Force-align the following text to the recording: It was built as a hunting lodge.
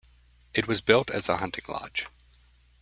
It 0.55 0.67
was 0.67 0.81
built 0.81 1.11
as 1.11 1.29
a 1.29 1.37
hunting 1.37 1.65
lodge. 1.69 2.07